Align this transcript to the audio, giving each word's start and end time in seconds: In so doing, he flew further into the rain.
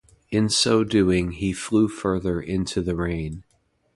In 0.31 0.49
so 0.49 0.83
doing, 0.83 1.33
he 1.33 1.53
flew 1.53 1.87
further 1.87 2.41
into 2.41 2.81
the 2.81 2.95
rain. 2.95 3.43